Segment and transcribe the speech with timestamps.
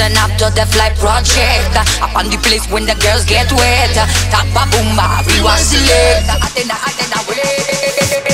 [0.00, 1.76] turn up to the fly project.
[2.00, 3.92] Up on the place when the girls get wet.
[4.32, 4.96] Tap a boom,
[5.28, 6.24] we want select.
[6.40, 8.29] Athena, Athena, wait.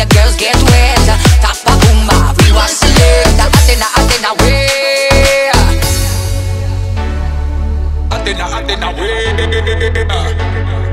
[0.00, 0.98] the girls get wet.
[1.44, 5.50] Tapa boomba, we want to live Athena, Atena way
[8.10, 10.89] Athena, Athena, way